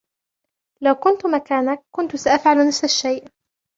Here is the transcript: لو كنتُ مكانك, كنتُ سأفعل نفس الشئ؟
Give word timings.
لو 0.81 0.95
كنتُ 0.95 1.25
مكانك, 1.25 1.83
كنتُ 1.95 2.15
سأفعل 2.15 2.67
نفس 2.67 2.83
الشئ؟ 2.83 3.25